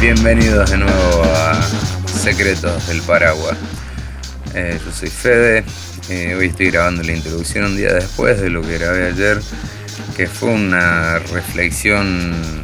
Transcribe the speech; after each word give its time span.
Bienvenidos 0.00 0.70
de 0.70 0.78
nuevo 0.78 1.24
a 1.24 1.60
Secretos 2.06 2.86
del 2.86 3.02
Paraguas. 3.02 3.56
Eh, 4.54 4.78
yo 4.84 4.92
soy 4.92 5.08
Fede. 5.08 5.64
Eh, 6.08 6.34
hoy 6.38 6.46
estoy 6.46 6.70
grabando 6.70 7.02
la 7.02 7.12
introducción 7.12 7.64
un 7.64 7.76
día 7.76 7.92
después 7.92 8.40
de 8.40 8.48
lo 8.48 8.62
que 8.62 8.78
grabé 8.78 9.08
ayer, 9.08 9.40
que 10.16 10.26
fue 10.28 10.50
una 10.50 11.18
reflexión, 11.18 12.62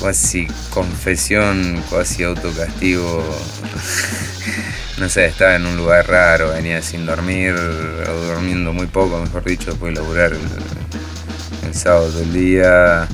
casi 0.00 0.46
confesión, 0.70 1.82
casi 1.90 2.22
autocastigo. 2.24 3.24
no 4.98 5.08
sé, 5.08 5.26
estaba 5.26 5.56
en 5.56 5.66
un 5.66 5.76
lugar 5.76 6.08
raro, 6.08 6.50
venía 6.50 6.82
sin 6.82 7.06
dormir, 7.06 7.54
o 7.54 8.12
durmiendo 8.26 8.72
muy 8.72 8.86
poco, 8.86 9.20
mejor 9.20 9.44
dicho, 9.44 9.70
después 9.70 9.94
de 9.94 10.00
laburar 10.00 10.32
el, 10.32 10.40
el 11.66 11.74
sábado 11.74 12.10
del 12.12 12.32
día, 12.32 13.06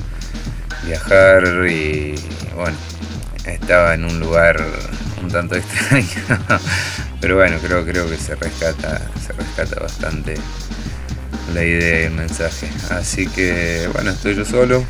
viajar 0.85 1.43
y 1.69 2.15
bueno, 2.55 2.77
estaba 3.45 3.93
en 3.93 4.05
un 4.05 4.19
lugar 4.19 4.63
un 5.21 5.29
tanto 5.29 5.55
extraño. 5.57 6.07
Pero 7.19 7.35
bueno, 7.35 7.57
creo, 7.61 7.85
creo 7.85 8.09
que 8.09 8.17
se 8.17 8.35
rescata, 8.35 9.01
se 9.25 9.33
rescata 9.33 9.79
bastante 9.81 10.35
la 11.53 11.63
idea 11.63 12.01
y 12.01 12.05
el 12.05 12.13
mensaje. 12.13 12.69
Así 12.89 13.27
que 13.27 13.89
bueno, 13.93 14.11
estoy 14.11 14.35
yo 14.35 14.45
solo 14.45 14.85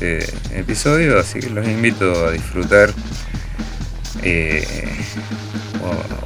este 0.00 0.58
episodio, 0.58 1.20
así 1.20 1.40
que 1.40 1.50
los 1.50 1.66
invito 1.68 2.26
a 2.26 2.30
disfrutar 2.30 2.90
eh, 4.22 4.66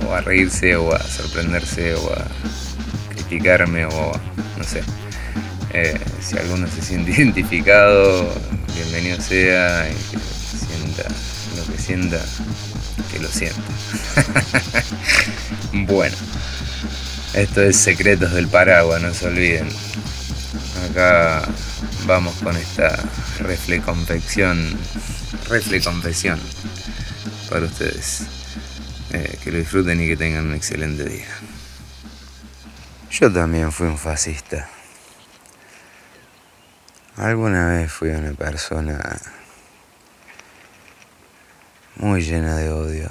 o, 0.07 0.15
a 0.15 0.21
reírse 0.21 0.77
o 0.77 0.95
a 0.95 1.03
sorprenderse 1.03 1.95
o 1.95 2.13
a 2.13 2.25
criticarme 3.15 3.87
o 3.87 4.13
no 4.57 4.65
sé. 4.65 4.83
Eh, 5.73 5.99
si 6.21 6.39
alguno 6.39 6.69
se 6.69 6.83
siente 6.83 7.11
identificado, 7.21 8.33
bienvenido 8.77 9.21
sea 9.21 9.89
y 9.89 9.95
que 9.95 10.19
sienta 10.67 11.09
lo 11.57 11.73
que 11.73 11.79
sienta 11.83 12.21
que 13.13 13.19
lo 13.19 13.29
siento. 13.29 13.61
bueno, 15.93 16.17
esto 17.35 17.61
es 17.61 17.77
Secretos 17.77 18.33
del 18.35 18.47
Paraguas, 18.47 19.03
no 19.03 19.13
se 19.13 19.27
olviden. 19.27 19.69
Acá 20.89 21.43
vamos 22.07 22.35
con 22.43 22.57
esta 22.57 23.03
refleconfección, 23.41 24.79
refleconfesión 25.49 26.41
para 27.49 27.67
ustedes. 27.67 28.27
Eh, 29.13 29.39
que 29.43 29.53
lo 29.53 29.59
disfruten 29.59 30.01
y 30.01 30.09
que 30.09 30.17
tengan 30.17 30.47
un 30.47 30.55
excelente 30.55 31.05
día. 31.05 31.29
Yo 33.11 33.33
también 33.33 33.71
fui 33.71 33.87
un 33.87 33.97
fascista. 33.97 34.69
Alguna 37.17 37.69
vez 37.69 37.93
fui 37.93 38.09
una 38.09 38.33
persona 38.33 39.01
muy 41.97 42.23
llena 42.23 42.57
de 42.57 42.71
odio, 42.71 43.09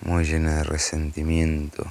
muy 0.00 0.24
llena 0.24 0.56
de 0.56 0.64
resentimiento, 0.64 1.86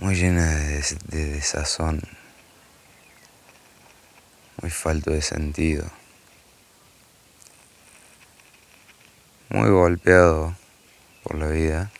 muy 0.00 0.16
llena 0.16 0.44
de, 0.44 0.82
desazón, 1.10 2.02
muy 4.60 4.72
falto 4.72 5.12
de 5.12 5.22
sentido, 5.22 5.88
muy 9.48 9.70
golpeado 9.70 10.56
por 11.22 11.38
la 11.38 11.46
vida. 11.46 11.90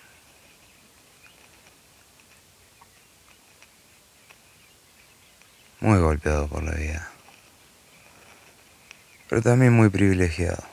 Muy 5.78 5.98
golpeado 5.98 6.46
por 6.46 6.62
la 6.62 6.72
vida 6.72 7.10
pero 9.30 9.42
también 9.42 9.72
muy 9.72 9.88
privilegiado. 9.90 10.64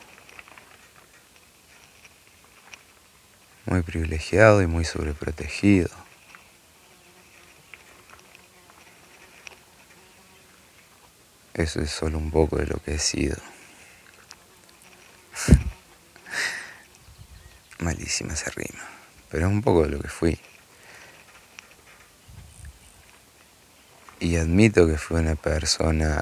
Muy 3.66 3.82
privilegiado 3.82 4.60
y 4.62 4.66
muy 4.66 4.84
sobreprotegido. 4.84 5.88
Eso 11.58 11.80
es 11.80 11.90
solo 11.90 12.18
un 12.18 12.30
poco 12.30 12.56
de 12.56 12.66
lo 12.66 12.76
que 12.76 12.94
he 12.94 12.98
sido. 13.00 13.36
Malísima 17.80 18.34
esa 18.34 18.50
rima, 18.50 18.88
pero 19.28 19.48
es 19.48 19.52
un 19.52 19.60
poco 19.60 19.82
de 19.82 19.88
lo 19.88 19.98
que 19.98 20.06
fui. 20.06 20.38
Y 24.20 24.36
admito 24.36 24.86
que 24.86 24.98
fui 24.98 25.18
una 25.18 25.34
persona 25.34 26.20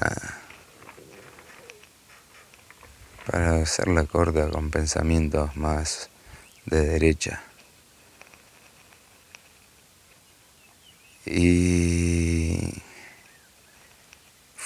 para 3.27 3.61
hacerla 3.61 4.05
corta 4.05 4.49
con 4.49 4.71
pensamientos 4.71 5.55
más 5.55 6.09
de 6.65 6.83
derecha. 6.83 7.43
Y 11.27 12.46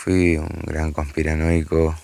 fui 0.03 0.35
un 0.35 0.63
gran 0.65 0.93
conspiranoico, 0.93 1.95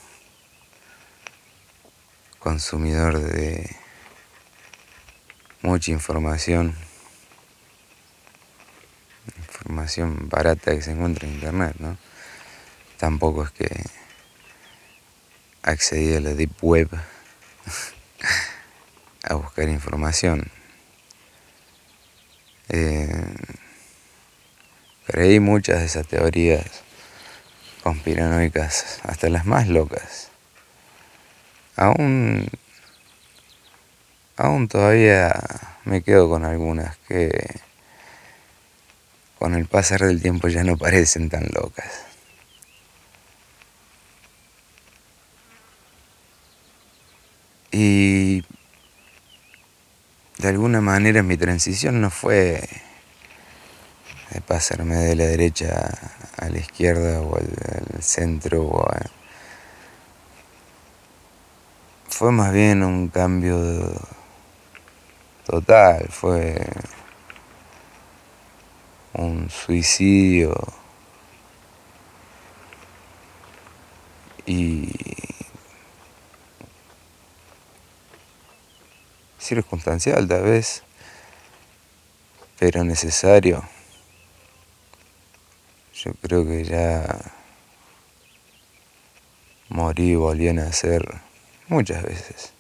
consumidor 2.38 3.20
de 3.20 3.76
mucha 5.64 5.90
información, 5.90 6.76
información 9.36 10.30
barata 10.30 10.76
que 10.76 10.84
se 10.84 10.92
encuentra 10.92 11.28
en 11.28 11.34
internet, 11.34 11.76
¿no? 11.80 11.98
Tampoco 12.98 13.46
es 13.46 13.50
que 13.50 13.84
accedí 15.64 16.14
a 16.14 16.20
la 16.20 16.36
Deep 16.36 16.54
Web 16.62 16.90
a 19.24 19.34
buscar 19.34 19.70
información. 19.70 20.52
Eh, 22.70 23.36
creí 25.08 25.40
muchas 25.40 25.80
de 25.80 25.86
esas 25.88 26.08
teorías 26.08 26.84
conspiranoicas, 27.88 29.00
hasta 29.04 29.30
las 29.30 29.46
más 29.46 29.70
locas. 29.70 30.28
Aún, 31.78 32.50
aún 34.36 34.68
todavía 34.68 35.34
me 35.86 36.02
quedo 36.02 36.28
con 36.28 36.44
algunas 36.44 36.98
que 37.08 37.62
con 39.40 39.56
el 39.56 39.68
pasar 39.68 40.02
del 40.02 40.22
tiempo 40.22 40.50
ya 40.50 40.66
no 40.66 40.76
parecen 40.76 41.30
tan 41.30 41.48
locas. 41.54 42.04
Y 47.72 48.44
de 50.40 50.48
alguna 50.50 50.82
manera 50.82 51.24
mi 51.24 51.38
transición 51.38 52.02
no 52.02 52.10
fue 52.10 52.68
de 54.32 54.42
pasarme 54.42 54.96
de 54.96 55.16
la 55.16 55.26
derecha 55.26 55.90
a 56.38 56.50
la 56.50 56.58
izquierda 56.58 57.22
o 57.22 57.36
al, 57.38 58.02
centro 58.02 58.86
fue 62.10 62.32
más 62.32 62.52
bien 62.52 62.84
un 62.84 63.10
cambio 63.10 63.94
total, 65.46 66.08
fue 66.10 66.56
un 69.14 69.50
suicidio 69.50 70.56
y 74.46 74.92
circunstancial 79.38 80.28
tal 80.28 80.44
vez, 80.44 80.84
pero 82.60 82.84
necesario. 82.84 83.77
Yo 86.04 86.14
creo 86.22 86.46
que 86.46 86.64
ya 86.64 87.08
morí 89.70 90.12
y 90.12 90.16
volví 90.16 90.48
a 90.48 90.54
nacer 90.54 91.04
muchas 91.70 92.04
veces. 92.04 92.54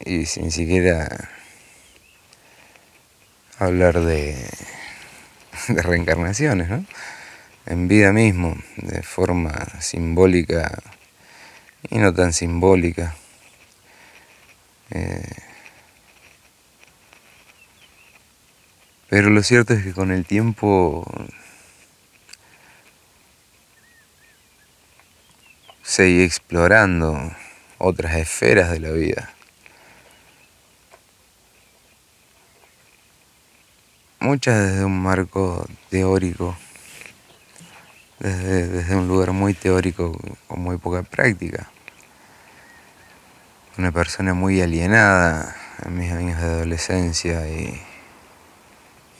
Y 0.00 0.26
sin 0.26 0.50
siquiera 0.50 1.28
hablar 3.60 4.00
de, 4.00 4.36
de 5.68 5.82
reencarnaciones, 5.82 6.68
¿no? 6.68 6.84
En 7.66 7.86
vida 7.86 8.12
mismo, 8.12 8.56
de 8.76 9.02
forma 9.04 9.52
simbólica 9.80 10.82
y 11.90 11.98
no 11.98 12.12
tan 12.12 12.32
simbólica. 12.32 13.14
Eh, 14.90 15.41
pero 19.12 19.28
lo 19.28 19.42
cierto 19.42 19.74
es 19.74 19.84
que 19.84 19.92
con 19.92 20.10
el 20.10 20.24
tiempo 20.24 21.04
seguí 25.82 26.22
explorando 26.22 27.30
otras 27.76 28.16
esferas 28.16 28.70
de 28.70 28.80
la 28.80 28.90
vida. 28.90 29.30
Muchas 34.18 34.58
desde 34.70 34.84
un 34.86 35.02
marco 35.02 35.68
teórico, 35.90 36.56
desde, 38.18 38.66
desde 38.66 38.96
un 38.96 39.08
lugar 39.08 39.32
muy 39.32 39.52
teórico 39.52 40.18
con 40.46 40.60
muy 40.60 40.78
poca 40.78 41.02
práctica. 41.02 41.70
Una 43.76 43.92
persona 43.92 44.32
muy 44.32 44.62
alienada 44.62 45.54
en 45.84 45.98
mis 45.98 46.10
años 46.10 46.40
de 46.40 46.46
adolescencia 46.46 47.46
y, 47.46 47.91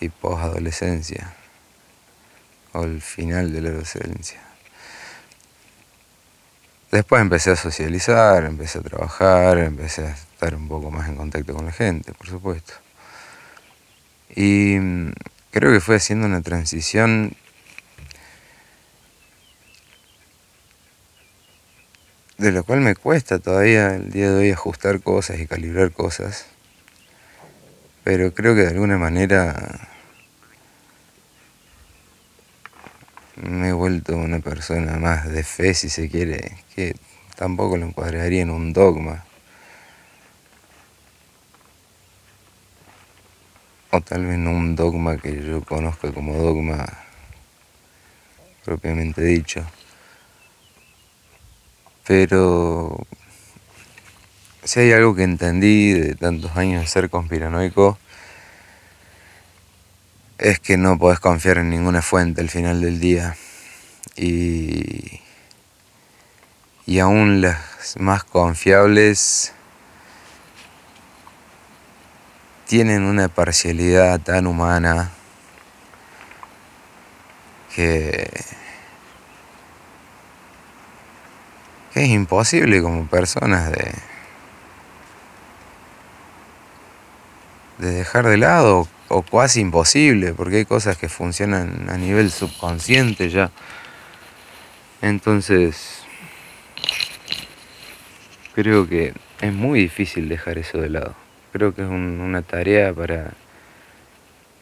y 0.03 0.09
posadolescencia, 0.09 1.35
o 2.73 2.85
el 2.85 3.01
final 3.01 3.53
de 3.53 3.61
la 3.61 3.69
adolescencia. 3.71 4.41
Después 6.91 7.23
empecé 7.23 7.53
a 7.53 7.57
socializar, 7.57 8.45
empecé 8.45 8.79
a 8.79 8.83
trabajar, 8.83 9.59
empecé 9.59 10.07
a 10.07 10.11
estar 10.11 10.55
un 10.55 10.69
poco 10.69 10.91
más 10.91 11.09
en 11.09 11.17
contacto 11.17 11.55
con 11.55 11.65
la 11.65 11.73
gente, 11.73 12.13
por 12.13 12.27
supuesto. 12.27 12.75
Y 14.35 14.77
mm, 14.79 15.13
creo 15.51 15.73
que 15.73 15.81
fue 15.81 15.97
haciendo 15.97 16.27
una 16.27 16.43
transición 16.43 17.35
de 22.37 22.53
la 22.53 22.63
cual 22.63 22.81
me 22.81 22.95
cuesta 22.95 23.39
todavía 23.39 23.95
el 23.95 24.11
día 24.11 24.31
de 24.31 24.39
hoy 24.39 24.51
ajustar 24.51 25.01
cosas 25.01 25.39
y 25.41 25.47
calibrar 25.47 25.93
cosas. 25.93 26.47
Pero 28.05 28.35
creo 28.35 28.55
que 28.55 28.63
de 28.63 28.69
alguna 28.69 28.99
manera 28.99 29.92
me 33.37 33.69
he 33.69 33.73
vuelto 33.73 34.17
una 34.17 34.41
persona 34.41 34.99
más 34.99 35.29
de 35.29 35.43
fe, 35.43 35.75
si 35.75 35.89
se 35.89 36.09
quiere, 36.09 36.57
que 36.75 36.95
tampoco 37.37 37.77
lo 37.77 37.87
encuadraría 37.87 38.43
en 38.43 38.51
un 38.51 38.73
dogma. 38.73 39.25
O 43.91 44.01
tal 44.01 44.27
vez 44.27 44.39
no 44.39 44.51
un 44.51 44.75
dogma 44.75 45.19
que 45.19 45.45
yo 45.45 45.63
conozca 45.63 46.13
como 46.13 46.35
dogma 46.37 46.87
propiamente 48.65 49.23
dicho. 49.23 49.65
Pero 52.07 53.07
si 54.65 54.81
hay 54.81 54.93
algo 54.93 55.15
que 55.15 55.25
entendí 55.25 55.93
de 55.93 56.15
tantos 56.15 56.57
años 56.57 56.83
de 56.83 56.87
ser 56.87 57.11
conspiranoico, 57.11 57.99
es 60.43 60.59
que 60.59 60.77
no 60.77 60.99
podés 60.99 61.21
confiar 61.21 61.59
en 61.59 61.71
ninguna 61.71 62.03
fuente 62.03 62.41
al 62.41 62.51
final 62.51 62.81
del 62.81 62.99
día. 62.99 63.37
Y, 64.17 65.21
y 66.85 66.99
aún 66.99 67.41
las 67.41 67.95
más 67.99 68.25
confiables 68.25 69.53
tienen 72.67 73.05
una 73.05 73.29
parcialidad 73.29 74.21
tan 74.21 74.49
humana 74.49 75.11
que, 77.73 78.29
que 81.95 82.03
es 82.03 82.09
imposible 82.09 82.83
como 82.83 83.07
personas 83.07 83.71
de, 83.71 83.95
de 87.79 87.93
dejar 87.93 88.27
de 88.27 88.39
lado 88.39 88.89
o 89.13 89.23
casi 89.23 89.61
imposible, 89.61 90.33
porque 90.33 90.57
hay 90.57 90.65
cosas 90.65 90.97
que 90.97 91.09
funcionan 91.09 91.89
a 91.91 91.99
nivel 91.99 92.31
subconsciente 92.31 93.29
ya. 93.29 93.51
Entonces, 95.03 96.03
creo 98.55 98.89
que 98.89 99.13
es 99.41 99.53
muy 99.53 99.81
difícil 99.81 100.29
dejar 100.29 100.57
eso 100.57 100.79
de 100.79 100.89
lado. 100.89 101.15
Creo 101.53 101.75
que 101.75 101.83
es 101.83 101.89
una 101.89 102.41
tarea 102.41 102.95
para 102.95 103.35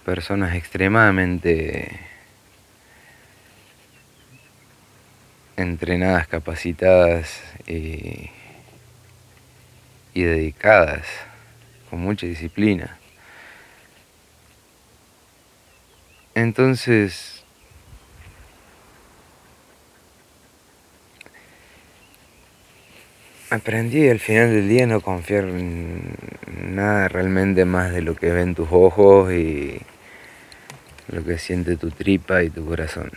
personas 0.05 0.57
extremadamente 0.57 2.01
entrenadas, 5.57 6.27
capacitadas 6.27 7.41
y 7.67 8.31
dedicadas, 10.15 11.07
con 11.89 12.01
mucha 12.01 12.27
disciplina. 12.27 13.00
Entonces, 16.35 17.45
aprendí 23.51 24.09
al 24.09 24.21
final 24.21 24.49
del 24.51 24.69
día 24.69 24.87
no 24.87 25.01
confiar 25.01 25.45
en 25.45 26.15
nada 26.71 27.09
realmente 27.09 27.65
más 27.65 27.93
de 27.93 28.03
lo 28.03 28.15
que 28.15 28.31
ven 28.31 28.55
tus 28.55 28.69
ojos 28.71 29.33
y 29.33 29.81
lo 31.09 31.25
que 31.25 31.37
siente 31.39 31.77
tu 31.77 31.91
tripa 31.91 32.45
y 32.45 32.51
tu 32.51 32.65
corazón. 32.65 33.11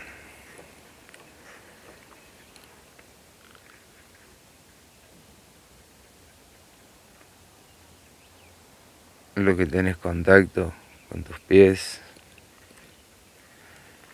Lo 9.36 9.56
que 9.56 9.66
tenés 9.66 9.96
contacto 9.96 10.72
con 11.08 11.22
tus 11.22 11.38
pies, 11.40 12.00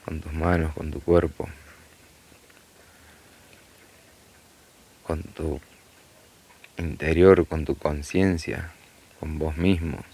con 0.04 0.20
tus 0.20 0.32
manos, 0.32 0.74
con 0.74 0.90
tu 0.90 1.00
cuerpo, 1.00 1.48
con 5.06 5.22
tu 5.22 5.60
interior, 6.76 7.46
con 7.46 7.64
tu 7.64 7.76
conciencia, 7.76 8.72
con 9.18 9.38
vos 9.38 9.56
mismo. 9.56 10.04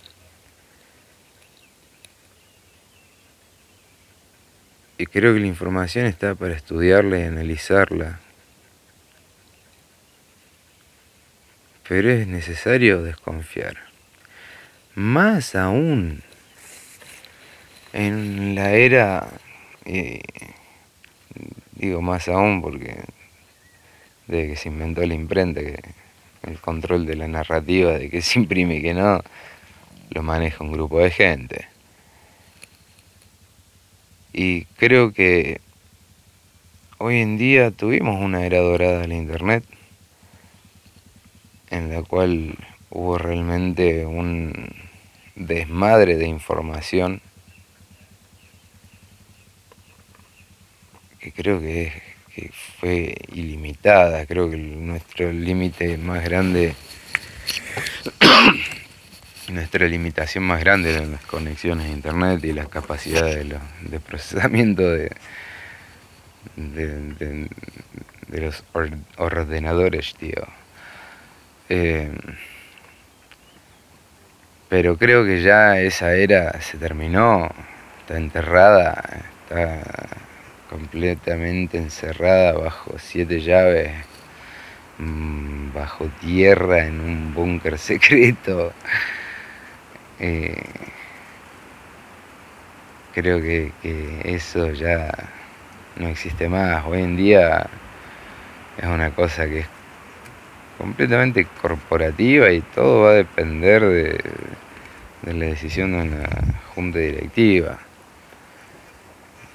Y 4.99 5.07
creo 5.07 5.35
que 5.35 5.41
la 5.41 5.47
información 5.47 6.07
está 6.07 6.35
para 6.35 6.55
estudiarla 6.55 7.19
y 7.19 7.25
analizarla. 7.25 8.21
Pero 11.87 12.11
es 12.11 12.27
necesario 12.27 13.03
desconfiar. 13.03 13.77
Más 14.95 15.55
aún 15.55 16.23
en 17.93 18.55
la 18.55 18.73
era 18.73 19.29
y 19.87 20.21
digo 21.77 22.03
más 22.03 22.29
aún 22.29 22.61
porque 22.61 22.97
desde 24.27 24.49
que 24.49 24.57
se 24.57 24.69
inventó 24.69 25.07
la 25.07 25.15
imprenta, 25.15 25.61
que 25.61 25.81
el 26.43 26.59
control 26.59 27.07
de 27.07 27.17
la 27.17 27.29
narrativa, 27.29 27.93
de 27.93 28.11
que 28.11 28.23
se 28.23 28.39
imprime 28.39 28.77
y 28.77 28.83
que 28.83 28.95
no, 28.95 29.23
lo 30.11 30.23
maneja 30.23 30.65
un 30.65 30.73
grupo 30.73 31.01
de 31.01 31.11
gente. 31.11 31.67
Y 34.33 34.65
creo 34.77 35.13
que 35.13 35.61
hoy 36.99 37.21
en 37.21 37.39
día 37.39 37.71
tuvimos 37.71 38.21
una 38.21 38.45
era 38.45 38.59
dorada 38.59 39.01
de 39.01 39.09
la 39.09 39.15
internet, 39.15 39.65
en 41.71 41.91
la 41.91 42.03
cual 42.03 42.57
hubo 42.91 43.19
realmente 43.19 44.05
un 44.05 44.53
desmadre 45.37 46.17
de 46.17 46.27
información 46.27 47.21
creo 51.33 51.61
que, 51.61 51.93
fue 52.79 53.15
ilimitada, 53.33 54.27
creo 54.27 54.51
que 54.51 54.59
nuestro 54.59 55.33
límite 55.33 55.97
más 55.97 56.23
grande, 56.23 56.75
nuestra 59.49 59.87
limitación 59.87 60.45
más 60.45 60.61
grande 60.61 60.93
eran 60.93 61.13
las 61.13 61.23
conexiones 61.23 61.87
a 61.87 61.93
internet 61.93 62.45
y 62.45 62.53
la 62.53 62.67
capacidad 62.67 63.25
de, 63.25 64.01
procesamiento 64.01 64.83
de, 64.83 65.11
de, 66.57 67.49
los 68.41 68.65
ordenadores, 69.17 70.15
tío. 70.17 70.47
Eh, 71.71 72.11
pero 74.69 74.97
creo 74.99 75.25
que 75.25 75.43
ya 75.43 75.81
esa 75.81 76.15
era 76.15 76.61
se 76.61 76.77
terminó, 76.77 77.49
está 78.01 78.17
enterrada, 78.17 79.25
está 79.45 79.83
completamente 80.69 81.79
encerrada 81.79 82.53
bajo 82.53 82.95
siete 82.99 83.41
llaves, 83.41 83.93
mm, 84.99 85.73
bajo 85.75 86.07
tierra, 86.21 86.87
en 86.87 87.01
un 87.01 87.35
búnker 87.35 87.79
secreto. 87.91 88.73
Eh, 90.19 90.63
creo 93.15 93.41
que, 93.41 93.73
eso 94.25 94.73
ya 94.73 95.11
no 95.97 96.09
existe 96.09 96.49
más. 96.49 96.85
Hoy 96.87 97.03
en 97.03 97.17
día 97.17 97.67
es 98.79 98.87
una 98.87 99.11
cosa 99.11 99.47
que 99.47 99.61
es 99.61 99.67
completamente 100.79 101.47
corporativa 101.63 102.51
y 102.53 102.61
todo 102.61 103.05
va 103.05 103.11
a 103.11 103.15
depender 103.15 103.83
de, 103.83 104.21
de 105.23 105.35
la 105.35 105.47
decisión 105.47 105.93
de 105.93 106.03
una 106.03 106.29
junta 106.75 106.99
directiva. 106.99 107.79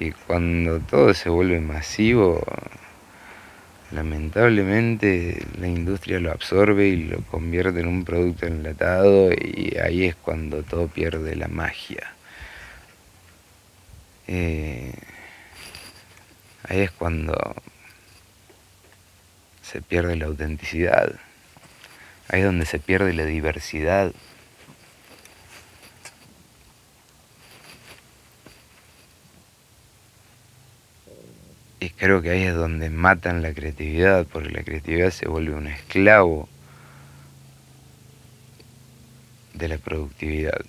Y 0.02 0.14
cuando 0.14 0.80
todo 0.80 1.14
se 1.14 1.30
vuelve 1.30 1.60
masivo, 1.60 2.44
lamentablemente 3.92 5.46
la 5.60 5.68
industria 5.68 6.20
lo 6.20 6.32
absorbe 6.32 6.88
y 6.88 7.04
lo 7.04 7.22
convierte 7.26 7.82
en 7.82 7.88
un 7.88 8.04
producto 8.04 8.48
enlatado 8.48 9.32
y 9.32 9.78
ahí 9.78 10.06
es 10.06 10.16
cuando 10.16 10.64
todo 10.64 10.88
pierde 10.88 11.36
la 11.36 11.50
magia. 11.50 12.16
Eh, 14.26 14.92
ahí 16.64 16.80
es 16.80 16.90
cuando 16.90 17.38
se 19.62 19.84
pierde 19.84 20.16
la 20.16 20.26
autenticidad. 20.26 21.14
Ahí 22.28 22.40
es 22.40 22.46
donde 22.48 22.66
se 22.66 22.80
pierde 22.80 23.14
la 23.14 23.26
diversidad. 23.26 24.14
Y 31.82 31.90
creo 31.90 32.22
que 32.22 32.30
ahí 32.30 32.44
es 32.44 32.54
donde 32.54 32.92
matan 32.92 33.42
la 33.42 33.56
creatividad, 33.56 34.28
porque 34.28 34.52
la 34.52 34.64
creatividad 34.64 35.10
se 35.10 35.28
vuelve 35.28 35.56
un 35.56 35.66
esclavo 35.66 36.48
de 39.56 39.68
la 39.68 39.80
productividad. 39.80 40.64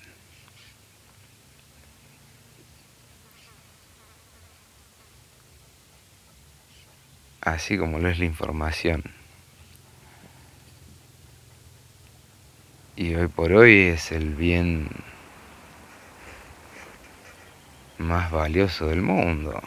Así 7.43 7.77
como 7.77 7.99
lo 7.99 8.09
es 8.09 8.19
la 8.19 8.25
información. 8.25 9.05
Y 12.97 13.15
hoy 13.17 13.29
por 13.29 13.53
hoy 13.53 13.89
es 13.89 14.13
el 14.13 14.35
bien 14.35 14.89
más 17.99 18.31
valioso 18.31 18.87
del 18.87 19.03
mundo 19.03 19.61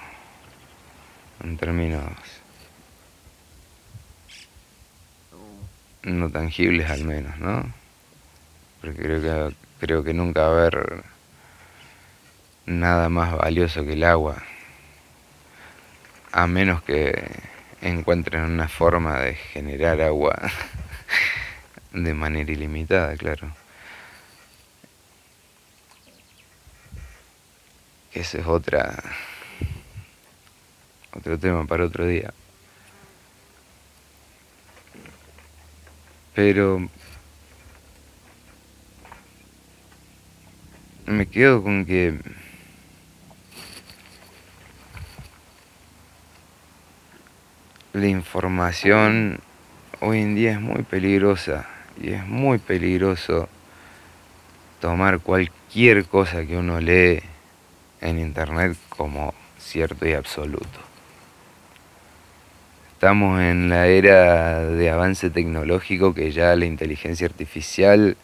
en 1.43 1.57
términos 1.57 2.03
no 6.03 6.29
tangibles 6.29 6.89
al 6.89 7.03
menos, 7.03 7.37
¿no? 7.39 7.73
Porque 8.81 9.01
creo 9.01 9.21
que, 9.21 9.55
creo 9.79 10.03
que 10.03 10.13
nunca 10.13 10.41
va 10.41 10.47
a 10.47 10.51
haber 10.51 11.03
nada 12.65 13.09
más 13.09 13.35
valioso 13.35 13.83
que 13.83 13.93
el 13.93 14.03
agua, 14.03 14.43
a 16.31 16.47
menos 16.47 16.83
que 16.83 17.31
encuentren 17.81 18.43
una 18.43 18.67
forma 18.67 19.19
de 19.19 19.35
generar 19.35 20.01
agua 20.01 20.35
de 21.93 22.13
manera 22.13 22.51
ilimitada, 22.51 23.15
claro. 23.17 23.55
Esa 28.13 28.37
es 28.39 28.45
otra 28.45 29.03
otro 31.25 31.39
tema 31.39 31.65
para 31.65 31.85
otro 31.85 32.05
día. 32.05 32.31
Pero 36.35 36.87
me 41.07 41.25
quedo 41.25 41.63
con 41.63 41.83
que 41.83 42.19
la 47.93 48.05
información 48.05 49.39
hoy 50.01 50.19
en 50.19 50.35
día 50.35 50.51
es 50.51 50.61
muy 50.61 50.83
peligrosa 50.83 51.67
y 51.99 52.11
es 52.11 52.23
muy 52.27 52.59
peligroso 52.59 53.49
tomar 54.79 55.21
cualquier 55.21 56.05
cosa 56.05 56.45
que 56.45 56.55
uno 56.55 56.79
lee 56.79 57.23
en 58.01 58.19
internet 58.19 58.77
como 58.89 59.33
cierto 59.57 60.07
y 60.07 60.13
absoluto. 60.13 60.94
Estamos 62.95 63.41
en 63.41 63.67
la 63.67 63.87
era 63.87 64.63
de 64.63 64.89
avance 64.89 65.29
tecnológico 65.29 66.13
que 66.13 66.31
ya 66.31 66.55
la 66.55 66.65
inteligencia 66.65 67.27
artificial, 67.27 68.15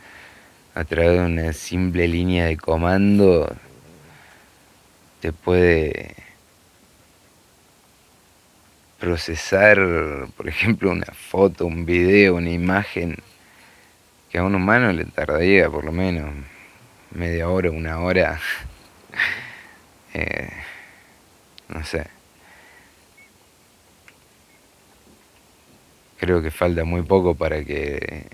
a 0.73 0.85
través 0.85 1.19
de 1.19 1.25
una 1.25 1.51
simple 1.51 2.07
línea 2.07 2.45
de 2.45 2.55
comando, 2.55 3.53
te 5.19 5.33
puede 5.33 6.15
procesar, 8.97 9.77
por 10.37 10.47
ejemplo, 10.47 10.89
una 10.91 11.13
foto, 11.13 11.65
un 11.65 11.85
video, 11.85 12.35
una 12.35 12.51
imagen, 12.51 13.17
que 14.29 14.37
a 14.37 14.43
un 14.43 14.55
humano 14.55 14.93
le 14.93 15.03
tardaría 15.03 15.69
por 15.69 15.83
lo 15.83 15.91
menos 15.91 16.31
media 17.11 17.49
hora, 17.49 17.71
una 17.71 17.99
hora. 17.99 18.39
Eh, 20.13 20.49
no 21.69 21.85
sé. 21.85 22.20
Creo 26.21 26.39
que 26.43 26.51
falta 26.51 26.83
muy 26.83 27.01
poco 27.01 27.33
para 27.33 27.65
que 27.65 28.27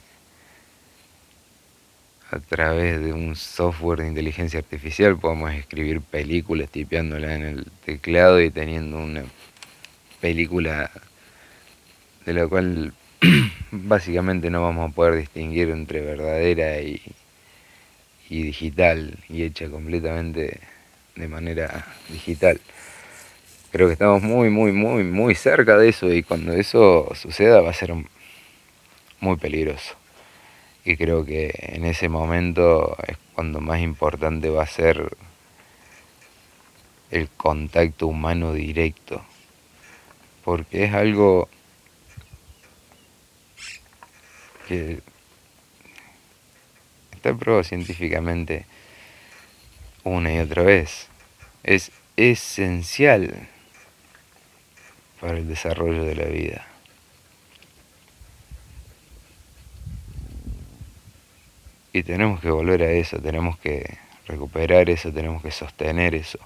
a 2.29 2.39
través 2.39 2.99
de 2.99 3.13
un 3.13 3.37
software 3.37 4.01
de 4.01 4.09
inteligencia 4.09 4.59
artificial 4.59 5.17
podamos 5.17 5.53
escribir 5.53 6.01
películas 6.01 6.69
tipeándola 6.69 7.33
en 7.33 7.43
el 7.43 7.67
teclado 7.85 8.41
y 8.41 8.51
teniendo 8.51 8.97
una 8.97 9.23
película 10.19 10.91
de 12.25 12.33
la 12.33 12.45
cual 12.45 12.93
básicamente 13.71 14.49
no 14.49 14.61
vamos 14.61 14.91
a 14.91 14.93
poder 14.93 15.15
distinguir 15.15 15.69
entre 15.69 16.01
verdadera 16.01 16.81
y, 16.81 17.01
y 18.29 18.43
digital 18.43 19.17
y 19.29 19.43
hecha 19.43 19.69
completamente 19.69 20.59
de 21.15 21.27
manera 21.29 21.85
digital 22.09 22.59
creo 23.77 23.89
que 23.89 23.93
estamos 23.93 24.23
muy, 24.23 24.49
muy, 24.49 24.71
muy, 24.71 25.03
muy 25.03 25.35
cerca 25.35 25.77
de 25.77 25.89
eso 25.89 26.11
y 26.11 26.23
cuando 26.23 26.51
eso 26.51 27.11
suceda 27.13 27.61
va 27.61 27.69
a 27.69 27.73
ser 27.73 27.93
muy 29.19 29.37
peligroso. 29.37 29.93
Y 30.83 30.97
creo 30.97 31.23
que 31.23 31.53
en 31.55 31.85
ese 31.85 32.09
momento 32.09 32.97
es 33.07 33.17
cuando 33.35 33.61
más 33.61 33.79
importante 33.81 34.49
va 34.49 34.63
a 34.63 34.65
ser 34.65 35.15
el 37.11 37.29
contacto 37.29 38.07
humano 38.07 38.51
directo. 38.51 39.23
Porque 40.43 40.85
es 40.85 40.93
algo 40.95 41.47
que 44.67 45.01
está 47.11 47.31
probado 47.35 47.63
científicamente 47.63 48.65
una 50.03 50.33
y 50.33 50.39
otra 50.39 50.63
vez. 50.63 51.09
Es 51.63 51.91
esencial 52.15 53.47
para 55.19 55.37
el 55.37 55.47
desarrollo 55.47 56.03
de 56.03 56.15
la 56.15 56.25
vida. 56.25 56.67
Y 61.93 62.03
tenemos 62.03 62.39
que 62.41 62.51
volver 62.51 62.83
a 62.83 62.91
eso, 62.91 63.19
tenemos 63.19 63.57
que 63.57 63.97
recuperar 64.27 64.89
eso, 64.89 65.11
tenemos 65.11 65.41
que 65.41 65.51
sostener 65.51 66.13
eso. 66.13 66.39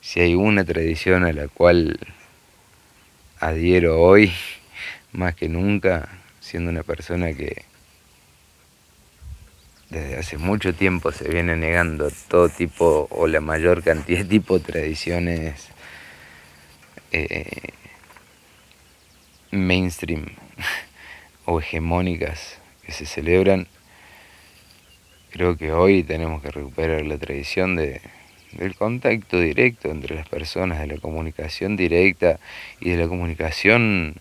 Si 0.00 0.20
hay 0.20 0.34
una 0.34 0.64
tradición 0.64 1.24
a 1.24 1.32
la 1.32 1.48
cual 1.48 1.98
adhiero 3.40 4.00
hoy, 4.00 4.32
más 5.12 5.34
que 5.34 5.48
nunca, 5.48 6.08
siendo 6.40 6.70
una 6.70 6.82
persona 6.82 7.32
que 7.32 7.64
desde 9.90 10.18
hace 10.18 10.36
mucho 10.36 10.74
tiempo 10.74 11.12
se 11.12 11.28
viene 11.28 11.56
negando 11.56 12.10
todo 12.28 12.50
tipo 12.50 13.08
o 13.10 13.26
la 13.26 13.40
mayor 13.40 13.82
cantidad 13.82 14.18
de 14.18 14.24
tipo 14.26 14.58
de 14.58 14.64
tradiciones 14.64 15.68
eh, 17.12 17.72
mainstream 19.50 20.26
o 21.44 21.60
hegemónicas 21.60 22.58
que 22.84 22.92
se 22.92 23.06
celebran, 23.06 23.68
creo 25.30 25.56
que 25.56 25.72
hoy 25.72 26.02
tenemos 26.02 26.42
que 26.42 26.50
recuperar 26.50 27.04
la 27.04 27.18
tradición 27.18 27.76
de, 27.76 28.00
del 28.52 28.74
contacto 28.74 29.40
directo 29.40 29.90
entre 29.90 30.14
las 30.14 30.28
personas, 30.28 30.80
de 30.80 30.86
la 30.86 30.98
comunicación 30.98 31.76
directa 31.76 32.38
y 32.80 32.90
de 32.90 32.96
la 32.96 33.08
comunicación 33.08 34.16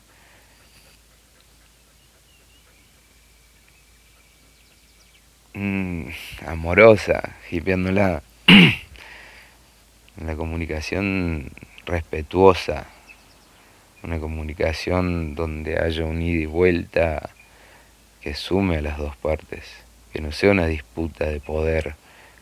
mm, 5.54 6.08
amorosa, 6.46 7.36
hipeándola, 7.52 8.22
la 10.26 10.36
comunicación 10.36 11.52
respetuosa, 11.88 12.86
una 14.04 14.20
comunicación 14.20 15.34
donde 15.34 15.80
haya 15.80 16.06
un 16.06 16.22
ida 16.22 16.44
y 16.44 16.46
vuelta 16.46 17.30
que 18.22 18.36
sume 18.36 18.78
a 18.78 18.82
las 18.82 18.98
dos 18.98 19.16
partes, 19.16 19.64
que 20.14 20.22
no 20.22 20.32
sea 20.32 20.52
una 20.52 20.68
disputa 20.68 21.26
de 21.26 21.40
poder 21.40 21.96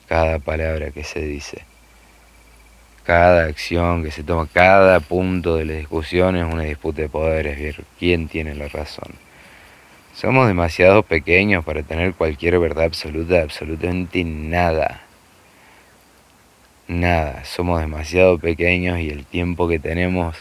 cada 0.08 0.40
palabra 0.40 0.92
que 0.92 1.04
se 1.04 1.22
dice, 1.22 1.64
cada 3.04 3.46
acción 3.46 4.04
que 4.04 4.12
se 4.12 4.24
toma, 4.24 4.48
cada 4.52 5.00
punto 5.00 5.56
de 5.56 5.66
la 5.66 5.74
discusión 5.74 6.36
es 6.36 6.52
una 6.52 6.64
disputa 6.64 7.04
de 7.04 7.10
poder, 7.10 7.48
es 7.48 7.60
ver 7.60 7.84
quién 8.00 8.28
tiene 8.28 8.56
la 8.56 8.68
razón. 8.68 9.14
Somos 10.16 10.48
demasiado 10.48 11.04
pequeños 11.04 11.64
para 11.64 11.84
tener 11.84 12.14
cualquier 12.14 12.58
verdad 12.58 12.86
absoluta, 12.86 13.42
absolutamente 13.42 14.24
nada 14.24 15.05
nada, 16.88 17.44
somos 17.46 17.82
demasiado 17.82 18.38
pequeños 18.40 19.00
y 19.00 19.10
el 19.10 19.26
tiempo 19.26 19.68
que 19.68 19.80
tenemos 19.80 20.38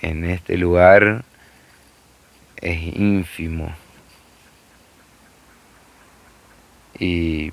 en 0.00 0.24
este 0.24 0.56
lugar 0.56 1.24
es 2.56 2.82
ínfimo. 2.96 3.74
Y 6.98 7.52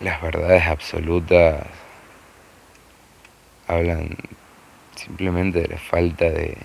las 0.00 0.20
verdades 0.20 0.66
absolutas 0.66 1.64
hablan 3.68 4.16
simplemente 4.96 5.62
de 5.62 5.68
la 5.68 5.78
falta 5.78 6.24
de 6.24 6.56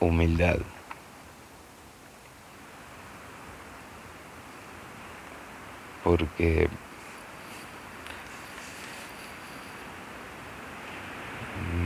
humildad. 0.00 0.58
Porque 6.04 6.68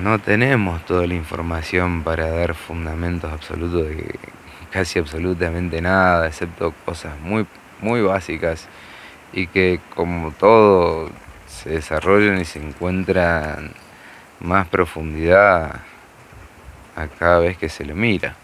no 0.03 0.19
tenemos 0.19 0.85
toda 0.85 1.07
la 1.07 1.15
información 1.15 2.03
para 2.03 2.29
dar 2.29 2.55
fundamentos 2.55 3.33
absolutos 3.33 3.89
de 3.89 4.19
casi 4.71 4.99
absolutamente 4.99 5.81
nada, 5.81 6.27
excepto 6.27 6.75
cosas 6.85 7.19
muy, 7.21 7.47
muy 7.81 8.03
básicas 8.03 8.69
y 9.33 9.47
que 9.47 9.81
como 9.95 10.33
todo 10.33 11.11
se 11.47 11.71
desarrollan 11.71 12.41
y 12.41 12.45
se 12.45 12.59
encuentran 12.59 13.73
más 14.41 14.69
profundidad 14.69 15.81
a 16.97 17.07
cada 17.19 17.41
vez 17.41 17.57
que 17.57 17.69
se 17.69 17.85
lo 17.85 17.95
mira. 17.95 18.37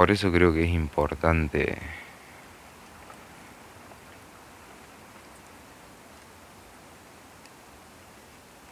Por 0.00 0.10
eso 0.10 0.32
creo 0.32 0.54
que 0.54 0.64
es 0.64 0.70
importante 0.70 1.76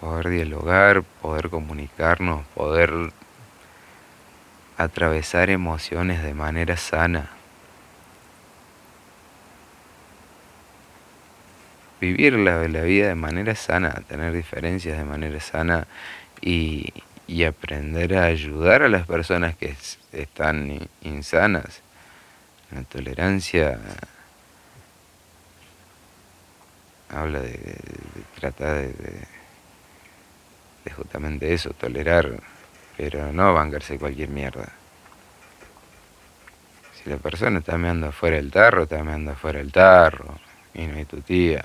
poder 0.00 0.30
dialogar, 0.30 1.02
poder 1.02 1.50
comunicarnos, 1.50 2.46
poder 2.54 3.12
atravesar 4.78 5.50
emociones 5.50 6.22
de 6.22 6.32
manera 6.32 6.78
sana. 6.78 7.28
Vivir 12.00 12.38
la, 12.38 12.62
vida 12.62 13.08
de 13.08 13.14
manera 13.14 13.54
sana, 13.54 14.02
tener 14.08 14.32
diferencias 14.32 14.96
de 14.96 15.04
manera 15.04 15.40
sana 15.40 15.86
y, 16.40 16.90
y 17.28 17.44
aprender 17.44 18.16
a 18.16 18.24
ayudar 18.24 18.82
a 18.82 18.88
las 18.88 19.06
personas 19.06 19.56
que 19.56 19.76
están 20.12 20.88
insanas. 21.02 21.82
La 22.72 22.82
tolerancia 22.82 23.78
habla 27.10 27.40
de, 27.40 27.76
tratar 28.40 28.74
de, 28.74 28.92
de 30.84 30.90
justamente 30.90 31.54
eso, 31.54 31.70
tolerar 31.70 32.40
pero 32.98 33.32
no 33.32 33.54
bancarse 33.54 33.96
cualquier 33.96 34.28
mierda. 34.28 34.68
Si 36.92 37.08
la 37.08 37.16
persona 37.16 37.60
está 37.60 37.78
meando 37.78 38.08
afuera 38.08 38.36
del 38.36 38.50
tarro, 38.50 38.82
está 38.82 39.04
meando 39.04 39.30
afuera 39.30 39.60
del 39.60 39.70
tarro. 39.70 40.36
Y 40.74 40.84
no 40.84 40.96
hay 40.96 41.04
tu 41.04 41.20
tía. 41.20 41.64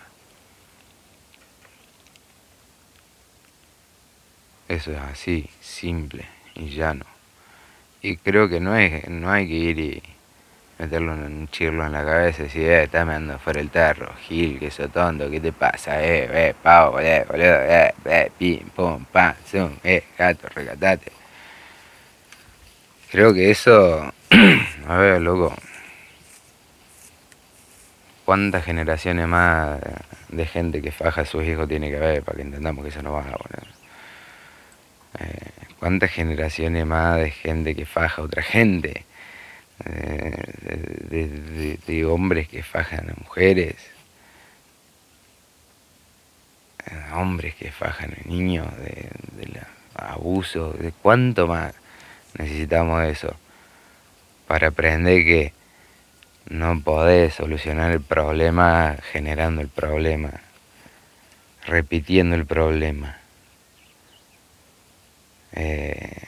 Eso 4.73 4.91
es 4.91 4.97
así, 4.97 5.47
simple 5.61 6.25
y 6.55 6.69
llano. 6.71 7.05
Y 8.01 8.17
creo 8.17 8.49
que 8.49 8.59
no, 8.59 8.75
es, 8.75 9.07
no 9.07 9.31
hay 9.31 9.47
que 9.47 9.53
ir 9.53 9.79
y 9.79 10.03
meterlo 10.79 11.13
en 11.13 11.21
un 11.25 11.47
chirlo 11.49 11.85
en 11.85 11.91
la 11.91 12.03
cabeza 12.03 12.41
y 12.41 12.45
decir, 12.45 12.63
eh, 12.63 12.83
está 12.85 13.05
meando 13.05 13.35
afuera 13.35 13.61
el 13.61 13.69
tarro, 13.69 14.11
Gil, 14.27 14.57
que 14.57 14.67
eso 14.67 14.89
tonto, 14.89 15.29
¿qué 15.29 15.39
te 15.39 15.51
pasa? 15.51 16.03
Eh, 16.03 16.27
eh, 16.31 16.55
pavo, 16.63 16.99
eh, 16.99 17.23
boludo, 17.29 17.61
eh, 17.61 17.93
eh, 18.05 18.31
pim, 18.35 18.67
pum, 18.75 19.05
pam, 19.05 19.35
zoom, 19.45 19.73
eh, 19.83 20.05
gato, 20.17 20.47
recatate. 20.49 21.11
Creo 23.11 23.31
que 23.31 23.51
eso, 23.51 24.11
a 24.87 24.97
ver, 24.97 25.21
loco, 25.21 25.55
¿cuántas 28.25 28.65
generaciones 28.65 29.27
más 29.27 29.79
de 30.29 30.45
gente 30.47 30.81
que 30.81 30.91
faja 30.91 31.21
a 31.21 31.25
sus 31.25 31.43
hijos 31.43 31.67
tiene 31.67 31.91
que 31.91 31.97
haber 31.97 32.23
para 32.23 32.37
que 32.37 32.41
entendamos 32.41 32.83
que 32.83 32.89
eso 32.89 33.03
no 33.03 33.11
va 33.13 33.19
a 33.19 33.37
poner? 33.37 33.82
Eh, 35.19 35.49
¿Cuántas 35.79 36.11
generaciones 36.11 36.85
más 36.85 37.19
de 37.19 37.31
gente 37.31 37.75
que 37.75 37.85
faja 37.85 38.21
a 38.21 38.25
otra 38.25 38.41
gente? 38.41 39.05
Eh, 39.85 41.79
de, 41.85 42.05
hombres 42.05 42.47
que 42.47 42.63
fajan 42.63 43.09
a 43.09 43.13
mujeres, 43.21 43.75
eh, 46.85 47.13
hombres 47.13 47.55
que 47.55 47.71
fajan 47.71 48.13
a 48.13 48.27
niños, 48.27 48.67
de, 48.77 49.09
de 49.37 49.61
abuso, 49.95 50.73
de 50.73 50.91
cuánto 50.91 51.47
más 51.47 51.73
necesitamos 52.37 53.03
eso 53.03 53.35
para 54.47 54.67
aprender 54.69 55.23
que 55.23 55.53
no 56.49 56.79
podés 56.81 57.35
solucionar 57.35 57.91
el 57.91 58.01
problema 58.01 58.97
generando 59.11 59.61
el 59.61 59.69
problema, 59.69 60.31
repitiendo 61.65 62.35
el 62.35 62.45
problema. 62.45 63.22
Eh, 65.55 66.27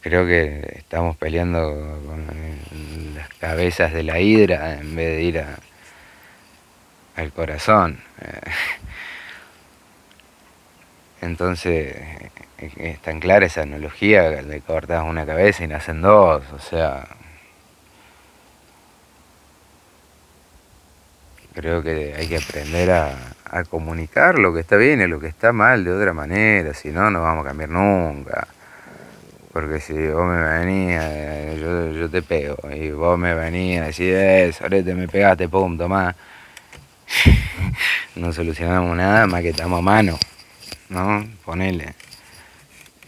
creo 0.00 0.26
que 0.26 0.74
estamos 0.78 1.16
peleando 1.16 2.00
con 2.06 2.26
las 3.14 3.28
cabezas 3.34 3.92
de 3.92 4.02
la 4.02 4.20
hidra 4.20 4.74
en 4.74 4.94
vez 4.96 5.16
de 5.16 5.22
ir 5.22 5.38
a, 5.40 5.58
al 7.16 7.32
corazón. 7.32 8.00
Eh, 8.20 8.50
entonces, 11.22 11.96
es 12.58 13.00
tan 13.00 13.20
clara 13.20 13.46
esa 13.46 13.62
analogía 13.62 14.30
de 14.30 14.60
cortas 14.60 15.04
una 15.04 15.26
cabeza 15.26 15.64
y 15.64 15.66
nacen 15.68 16.02
dos, 16.02 16.42
o 16.52 16.58
sea. 16.58 17.06
Creo 21.54 21.82
que 21.82 22.14
hay 22.16 22.28
que 22.28 22.36
aprender 22.36 22.90
a, 22.92 23.34
comunicar 23.68 24.38
lo 24.38 24.54
que 24.54 24.60
está 24.60 24.76
bien 24.76 25.00
y 25.00 25.08
lo 25.08 25.18
que 25.18 25.26
está 25.26 25.52
mal 25.52 25.82
de 25.84 25.92
otra 25.92 26.12
manera, 26.12 26.72
si 26.72 26.90
no, 26.90 27.10
no 27.10 27.22
vamos 27.22 27.44
a 27.44 27.48
cambiar 27.48 27.70
nunca. 27.70 28.46
Porque 29.52 29.80
si 29.80 29.94
vos 30.06 30.28
me 30.28 30.40
venías, 30.40 31.58
yo, 31.58 31.90
yo 31.90 32.08
te 32.08 32.22
pego, 32.22 32.56
y 32.70 32.92
vos 32.92 33.18
me 33.18 33.34
venías 33.34 33.98
y 33.98 34.04
decís, 34.06 34.60
eh, 34.60 34.82
te 34.84 34.94
me 34.94 35.08
pegaste, 35.08 35.48
pum, 35.48 35.76
tomá. 35.76 36.14
no 38.14 38.32
solucionamos 38.32 38.96
nada 38.96 39.26
más 39.26 39.42
que 39.42 39.48
estamos 39.48 39.80
a 39.80 39.82
mano, 39.82 40.16
¿no? 40.88 41.28
Ponele. 41.44 41.94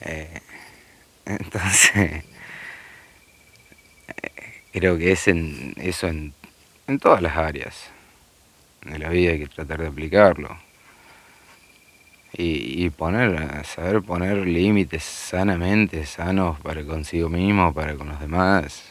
Eh, 0.01 0.41
entonces, 1.27 1.95
eh, 1.97 2.25
creo 4.73 4.99
que 4.99 5.13
es 5.13 5.29
en, 5.29 5.75
eso 5.77 6.09
en, 6.09 6.35
en 6.89 6.99
todas 6.99 7.23
las 7.23 7.37
áreas 7.37 7.92
de 8.85 8.99
la 8.99 9.09
vida 9.09 9.33
hay 9.33 9.39
que 9.39 9.47
tratar 9.47 9.81
de 9.81 9.89
aplicarlo. 9.89 10.57
Y, 12.35 12.85
y, 12.85 12.91
poner, 12.91 13.65
saber 13.67 14.01
poner 14.03 14.39
límites 14.39 15.03
sanamente, 15.03 16.07
sanos 16.07 16.59
para 16.61 16.83
consigo 16.85 17.29
mismo, 17.29 17.75
para 17.75 17.95
con 17.95 18.09
los 18.09 18.21
demás, 18.21 18.83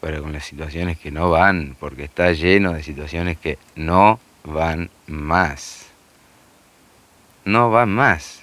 para 0.00 0.20
con 0.20 0.32
las 0.32 0.44
situaciones 0.44 0.98
que 0.98 1.10
no 1.10 1.30
van, 1.30 1.74
porque 1.80 2.04
está 2.04 2.32
lleno 2.32 2.74
de 2.74 2.82
situaciones 2.82 3.38
que 3.38 3.58
no 3.76 4.20
van 4.44 4.90
más. 5.06 5.86
No 7.44 7.70
van 7.70 7.90
más. 7.90 8.42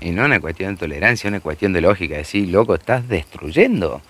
Y 0.00 0.12
no 0.12 0.24
una 0.24 0.40
cuestión 0.40 0.74
de 0.74 0.78
tolerancia, 0.78 1.28
una 1.28 1.40
cuestión 1.40 1.72
de 1.72 1.80
lógica. 1.80 2.16
Decir, 2.16 2.48
loco, 2.48 2.74
estás 2.74 3.08
destruyendo. 3.08 4.00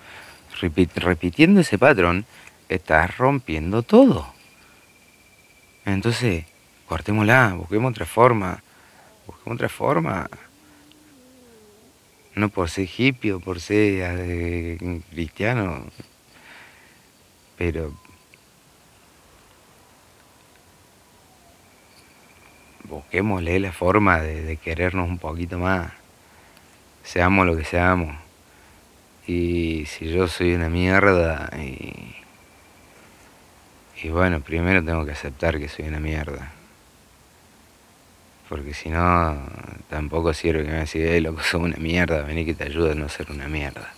repitiendo 0.95 1.61
ese 1.61 1.77
patrón, 1.77 2.25
estás 2.69 3.17
rompiendo 3.17 3.81
todo. 3.83 4.40
Entonces, 5.85 6.45
cortémosla, 6.87 7.53
busquemos 7.55 7.91
otra 7.91 8.05
forma. 8.05 8.63
Busquemos 9.27 9.55
otra 9.55 9.69
forma. 9.69 10.29
No 12.35 12.49
por 12.49 12.69
ser 12.69 12.87
hippie 12.97 13.33
o 13.33 13.39
por 13.39 13.59
ser 13.59 14.03
eh, 14.19 15.01
cristiano, 15.09 15.85
pero 17.57 17.93
busquémosle 22.85 23.59
la 23.59 23.71
forma 23.71 24.21
de, 24.21 24.57
querernos 24.57 25.09
un 25.09 25.17
poquito 25.17 25.57
más. 25.57 25.91
Seamos 27.03 27.45
lo 27.45 27.57
que 27.57 27.65
seamos. 27.65 28.15
Y 29.27 29.85
si 29.87 30.09
yo 30.09 30.27
soy 30.27 30.53
una 30.53 30.69
mierda 30.69 31.49
y, 31.57 32.20
y 34.03 34.09
bueno, 34.09 34.41
primero 34.41 34.83
tengo 34.83 35.05
que 35.05 35.11
aceptar 35.11 35.59
que 35.59 35.69
soy 35.69 35.87
una 35.87 35.99
mierda. 35.99 36.51
Porque 38.49 38.73
si 38.73 38.89
no, 38.89 39.39
tampoco 39.89 40.33
sirve 40.33 40.63
que 40.63 40.71
me 40.71 40.79
decís, 40.79 41.03
hey, 41.05 41.21
loco, 41.21 41.41
soy 41.43 41.61
una 41.61 41.77
mierda, 41.77 42.23
vení 42.23 42.45
que 42.45 42.53
te 42.53 42.65
ayude 42.65 42.93
a 42.93 42.95
no 42.95 43.07
ser 43.09 43.31
una 43.31 43.47
mierda. 43.47 43.93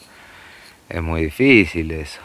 es 0.90 1.02
muy 1.02 1.24
difícil 1.24 1.92
eso. 1.92 2.20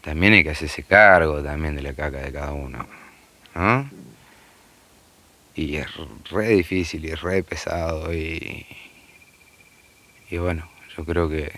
También 0.00 0.34
hay 0.34 0.44
que 0.44 0.50
hacerse 0.50 0.82
cargo 0.82 1.42
también 1.42 1.74
de 1.74 1.82
la 1.82 1.94
caca 1.94 2.18
de 2.18 2.32
cada 2.32 2.52
uno, 2.52 2.86
¿no? 3.54 3.90
Y 5.56 5.76
es 5.76 5.88
re 6.30 6.48
difícil 6.48 7.04
y 7.04 7.14
re 7.14 7.42
pesado 7.42 8.12
y, 8.12 8.66
y 10.30 10.38
bueno, 10.38 10.68
yo 10.96 11.04
creo 11.04 11.28
que 11.28 11.52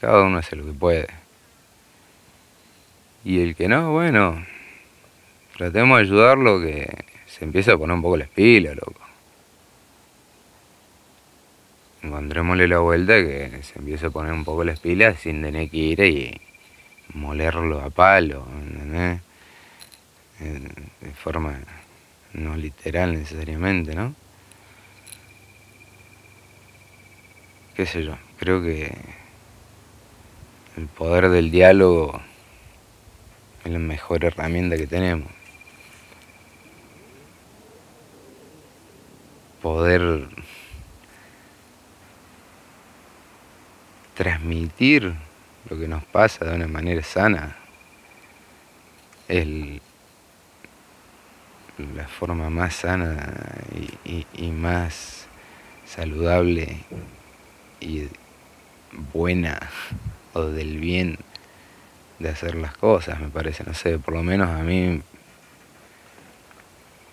cada 0.00 0.24
uno 0.24 0.38
hace 0.38 0.56
lo 0.56 0.64
que 0.66 0.72
puede. 0.72 1.25
Y 3.26 3.40
el 3.40 3.56
que 3.56 3.66
no, 3.66 3.90
bueno, 3.90 4.46
tratemos 5.56 5.98
de 5.98 6.04
ayudarlo 6.04 6.60
que 6.60 7.06
se 7.26 7.44
empiece 7.44 7.72
a 7.72 7.76
poner 7.76 7.96
un 7.96 8.02
poco 8.02 8.16
las 8.16 8.28
pilas, 8.28 8.76
loco. 8.76 9.00
Encontrémosle 12.02 12.68
la 12.68 12.78
vuelta 12.78 13.14
que 13.14 13.64
se 13.64 13.80
empiece 13.80 14.06
a 14.06 14.10
poner 14.10 14.32
un 14.32 14.44
poco 14.44 14.62
las 14.62 14.78
pilas 14.78 15.18
sin 15.18 15.42
tener 15.42 15.68
que 15.68 15.76
ir 15.76 16.00
y 16.02 16.40
molerlo 17.14 17.80
a 17.80 17.90
palo, 17.90 18.46
¿entendés? 18.62 19.20
De 21.00 21.10
forma 21.10 21.58
no 22.32 22.56
literal 22.56 23.12
necesariamente, 23.12 23.96
¿no? 23.96 24.14
Qué 27.74 27.86
sé 27.86 28.04
yo, 28.04 28.16
creo 28.38 28.62
que 28.62 28.96
el 30.76 30.86
poder 30.86 31.28
del 31.28 31.50
diálogo 31.50 32.22
es 33.66 33.72
la 33.72 33.80
mejor 33.80 34.24
herramienta 34.24 34.76
que 34.76 34.86
tenemos. 34.86 35.28
Poder 39.60 40.28
transmitir 44.14 45.12
lo 45.68 45.78
que 45.78 45.88
nos 45.88 46.04
pasa 46.04 46.44
de 46.44 46.54
una 46.54 46.68
manera 46.68 47.02
sana 47.02 47.56
es 49.26 49.48
la 51.96 52.06
forma 52.06 52.48
más 52.48 52.76
sana 52.76 53.32
y, 54.04 54.50
más 54.52 55.26
saludable 55.84 56.76
y 57.80 58.08
buena 59.12 59.58
o 60.34 60.44
del 60.44 60.78
bien 60.78 61.18
de 62.18 62.28
hacer 62.28 62.54
las 62.54 62.76
cosas, 62.76 63.20
me 63.20 63.28
parece, 63.28 63.64
no 63.64 63.74
sé, 63.74 63.98
por 63.98 64.14
lo 64.14 64.22
menos 64.22 64.48
a 64.48 64.62
mí 64.62 65.02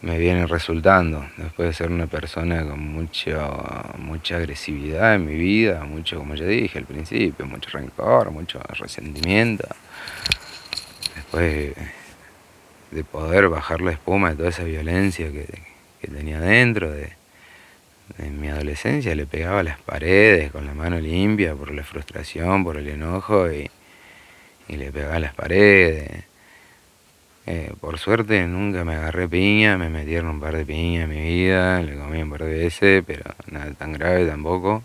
me 0.01 0.17
viene 0.17 0.45
resultando, 0.47 1.25
después 1.37 1.69
de 1.69 1.73
ser 1.73 1.89
una 1.89 2.07
persona 2.07 2.65
con 2.65 2.79
mucho, 2.79 3.63
mucha 3.97 4.35
agresividad 4.35 5.15
en 5.15 5.25
mi 5.25 5.35
vida, 5.35 5.85
mucho, 5.85 6.17
como 6.17 6.35
ya 6.35 6.45
dije 6.45 6.77
al 6.77 6.85
principio, 6.85 7.45
mucho 7.45 7.69
rencor, 7.71 8.31
mucho 8.31 8.59
resentimiento, 8.69 9.65
después 11.15 11.73
de 12.91 13.03
poder 13.05 13.47
bajar 13.47 13.79
la 13.81 13.91
espuma 13.91 14.31
de 14.31 14.35
toda 14.35 14.49
esa 14.49 14.63
violencia 14.63 15.31
que, 15.31 15.47
tenía 16.01 16.41
dentro, 16.41 16.91
de, 16.91 17.13
mi 18.37 18.49
adolescencia 18.49 19.15
le 19.15 19.25
pegaba 19.25 19.63
las 19.63 19.79
paredes 19.79 20.51
con 20.51 20.65
la 20.65 20.73
mano 20.73 20.99
limpia 20.99 21.55
por 21.55 21.71
la 21.71 21.83
frustración, 21.83 22.65
por 22.65 22.75
el 22.75 22.89
enojo 22.89 23.49
y, 23.49 23.71
y 24.67 24.77
le 24.77 24.91
pegaba 24.91 25.15
a 25.15 25.19
las 25.19 25.33
paredes 25.33 26.25
eh, 27.45 27.73
por 27.81 27.99
suerte 27.99 28.47
nunca 28.47 28.85
me 28.85 28.95
agarré 28.95 29.27
piña, 29.27 29.77
me 29.77 29.89
metieron 29.89 30.29
un 30.29 30.39
par 30.39 30.55
de 30.55 30.65
piñas 30.65 31.03
en 31.05 31.09
mi 31.09 31.21
vida, 31.21 31.81
le 31.81 31.97
comí 31.97 32.21
un 32.21 32.29
par 32.29 32.43
de 32.43 32.53
veces, 32.53 33.03
pero 33.05 33.23
nada 33.51 33.73
tan 33.73 33.91
grave 33.93 34.25
tampoco. 34.25 34.83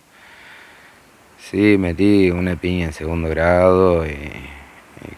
Sí, 1.38 1.78
metí 1.78 2.30
una 2.30 2.56
piña 2.56 2.86
en 2.86 2.92
segundo 2.92 3.28
grado 3.28 4.04
y, 4.06 4.18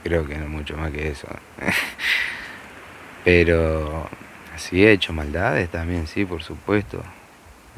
creo 0.04 0.26
que 0.26 0.36
no 0.36 0.48
mucho 0.48 0.76
más 0.76 0.92
que 0.92 1.08
eso. 1.08 1.28
pero 3.24 4.08
sí 4.56 4.84
he 4.84 4.92
hecho 4.92 5.12
maldades 5.12 5.70
también, 5.70 6.06
sí, 6.06 6.24
por 6.26 6.42
supuesto. 6.42 7.02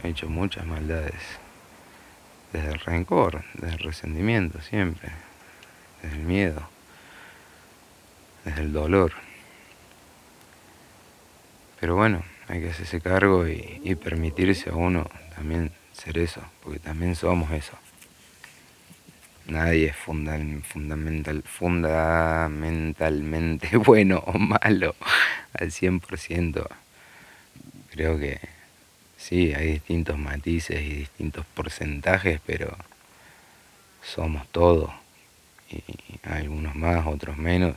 He 0.03 0.09
hecho 0.09 0.29
muchas 0.29 0.67
maldades. 0.67 1.15
Desde 2.53 2.73
el 2.73 2.81
rencor, 2.81 3.45
desde 3.55 3.77
el 3.77 3.83
resentimiento 3.83 4.61
siempre, 4.61 5.11
desde 6.03 6.17
el 6.17 6.23
miedo, 6.23 6.69
desde 8.45 8.63
el 8.63 8.73
dolor. 8.73 9.13
Pero 11.81 11.97
bueno, 11.97 12.23
hay 12.49 12.61
que 12.61 12.71
hacerse 12.71 13.01
cargo 13.01 13.49
y, 13.49 13.97
permitirse 13.97 14.71
a 14.71 14.75
uno 14.75 15.11
también 15.35 15.73
ser 15.93 16.19
eso, 16.19 16.41
porque 16.63 16.79
también 16.79 17.17
somos 17.17 17.51
eso. 17.51 17.77
Nadie 19.47 19.87
es 19.87 19.97
fundamental, 19.97 21.43
fundamentalmente 21.43 23.77
bueno 23.79 24.23
o 24.27 24.39
malo 24.39 24.95
al 25.55 25.73
100%. 25.73 26.69
Creo 27.91 28.19
que 28.19 28.39
sí, 29.17 29.53
hay 29.53 29.73
distintos 29.73 30.17
matices 30.19 30.81
y 30.83 30.95
distintos 30.95 31.45
porcentajes, 31.55 32.41
pero 32.47 32.77
somos 34.03 34.47
todo. 34.49 35.02
Y 35.73 35.83
algunos 36.23 36.75
más, 36.75 37.07
otros 37.07 37.37
menos 37.37 37.77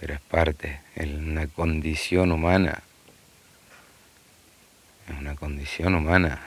pero 0.00 0.14
es 0.14 0.20
parte, 0.20 0.80
es 0.94 1.06
una 1.06 1.46
condición 1.46 2.32
humana, 2.32 2.82
es 5.08 5.18
una 5.18 5.34
condición 5.34 5.94
humana. 5.94 6.40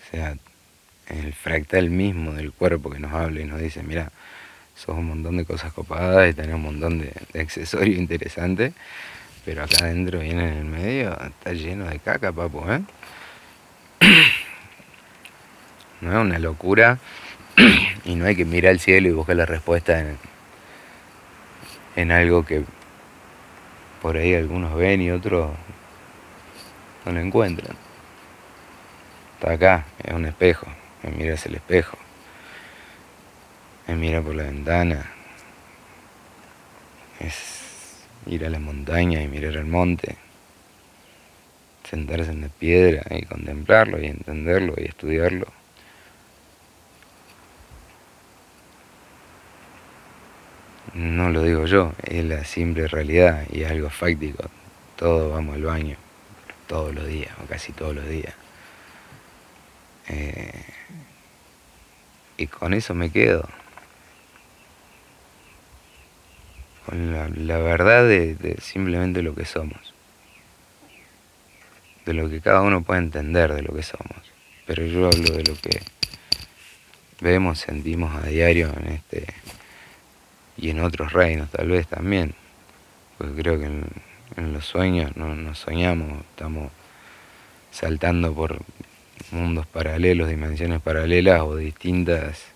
O 0.00 0.10
sea, 0.10 0.36
el 1.08 1.32
fractal 1.34 1.90
mismo 1.90 2.32
del 2.32 2.52
cuerpo 2.52 2.90
que 2.90 2.98
nos 2.98 3.12
habla 3.12 3.40
y 3.40 3.44
nos 3.44 3.60
dice, 3.60 3.82
mira, 3.82 4.10
sos 4.74 4.96
un 4.96 5.06
montón 5.06 5.36
de 5.36 5.44
cosas 5.44 5.72
copadas 5.72 6.30
y 6.30 6.34
tenés 6.34 6.54
un 6.54 6.62
montón 6.62 6.98
de, 6.98 7.12
accesorios 7.38 7.98
interesantes, 7.98 8.72
pero 9.44 9.64
acá 9.64 9.84
adentro 9.84 10.20
viene 10.20 10.48
en 10.48 10.56
el 10.58 10.64
medio, 10.64 11.18
está 11.20 11.52
lleno 11.52 11.86
de 11.86 11.98
caca, 11.98 12.32
papu, 12.32 12.64
¿eh? 12.70 12.82
No 16.00 16.10
es 16.10 16.26
una 16.26 16.40
locura 16.40 16.98
y 18.04 18.14
no 18.14 18.26
hay 18.26 18.36
que 18.36 18.44
mirar 18.44 18.72
al 18.72 18.80
cielo 18.80 19.08
y 19.08 19.12
buscar 19.12 19.36
la 19.36 19.46
respuesta 19.46 19.98
en, 19.98 20.18
en 21.96 22.12
algo 22.12 22.44
que 22.44 22.64
por 24.00 24.16
ahí 24.16 24.34
algunos 24.34 24.74
ven 24.74 25.00
y 25.00 25.10
otros 25.10 25.50
no 27.04 27.12
lo 27.12 27.20
encuentran. 27.20 27.76
Está 29.34 29.52
acá, 29.52 29.86
es 30.02 30.12
un 30.12 30.26
espejo, 30.26 30.66
me 31.02 31.10
mira 31.10 31.34
hacia 31.34 31.48
el 31.48 31.56
espejo, 31.56 31.98
me 33.88 33.96
mira 33.96 34.20
por 34.20 34.34
la 34.34 34.44
ventana, 34.44 35.10
es 37.20 38.06
ir 38.26 38.44
a 38.44 38.50
la 38.50 38.58
montaña 38.58 39.20
y 39.22 39.28
mirar 39.28 39.56
al 39.56 39.66
monte, 39.66 40.16
sentarse 41.88 42.30
en 42.30 42.42
la 42.42 42.48
piedra 42.48 43.02
y 43.10 43.24
contemplarlo 43.24 44.00
y 44.00 44.06
entenderlo 44.06 44.74
y 44.76 44.84
estudiarlo. 44.84 45.46
No 50.94 51.30
lo 51.30 51.42
digo 51.42 51.66
yo, 51.66 51.92
es 52.02 52.24
la 52.24 52.44
simple 52.44 52.86
realidad 52.86 53.46
y 53.50 53.62
es 53.62 53.70
algo 53.70 53.88
fáctico. 53.88 54.44
Todos 54.96 55.32
vamos 55.32 55.56
al 55.56 55.62
baño, 55.62 55.96
todos 56.66 56.94
los 56.94 57.06
días, 57.06 57.30
o 57.42 57.46
casi 57.46 57.72
todos 57.72 57.94
los 57.94 58.06
días. 58.06 58.34
Eh, 60.08 60.64
y 62.36 62.46
con 62.46 62.74
eso 62.74 62.94
me 62.94 63.10
quedo. 63.10 63.48
Con 66.84 67.12
la, 67.46 67.58
verdad 67.58 68.06
de, 68.06 68.56
simplemente 68.60 69.22
lo 69.22 69.34
que 69.34 69.46
somos. 69.46 69.94
De 72.04 72.12
lo 72.12 72.28
que 72.28 72.40
cada 72.40 72.60
uno 72.60 72.82
puede 72.82 73.00
entender 73.00 73.54
de 73.54 73.62
lo 73.62 73.74
que 73.74 73.82
somos. 73.82 74.30
Pero 74.66 74.84
yo 74.84 75.06
hablo 75.06 75.36
de 75.36 75.44
lo 75.44 75.54
que 75.54 75.80
vemos, 77.20 77.60
sentimos 77.60 78.14
a 78.14 78.26
diario 78.26 78.72
en 78.80 78.92
este 78.92 79.26
y 80.56 80.70
en 80.70 80.80
otros 80.80 81.12
reinos 81.12 81.50
tal 81.50 81.68
vez 81.68 81.86
también, 81.86 82.34
porque 83.18 83.34
creo 83.34 83.58
que 83.58 83.66
en, 83.66 84.52
los 84.52 84.64
sueños 84.64 85.16
no 85.16 85.34
nos 85.34 85.58
soñamos, 85.58 86.24
estamos 86.30 86.72
saltando 87.70 88.34
por 88.34 88.58
mundos 89.30 89.66
paralelos, 89.66 90.28
dimensiones 90.28 90.80
paralelas 90.80 91.42
o 91.42 91.56
distintas 91.56 92.46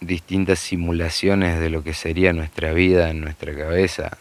distintas 0.00 0.58
simulaciones 0.58 1.58
de 1.58 1.70
lo 1.70 1.82
que 1.82 1.94
sería 1.94 2.32
nuestra 2.32 2.72
vida 2.72 3.10
en 3.10 3.20
nuestra 3.20 3.56
cabeza, 3.56 4.16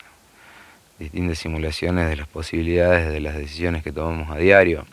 distintas 0.98 1.38
simulaciones 1.38 2.10
de 2.10 2.16
las 2.16 2.28
posibilidades 2.28 3.12
de 3.12 3.20
las 3.20 3.36
decisiones 3.36 3.84
que 3.84 3.92
tomamos 3.92 4.32
a 4.32 4.38
diario, 4.38 4.86